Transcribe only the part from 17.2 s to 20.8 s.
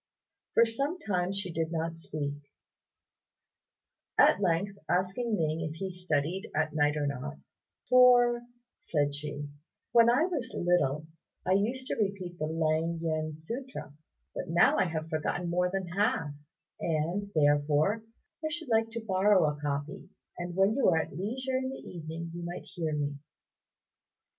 therefore, I should like to borrow a copy, and when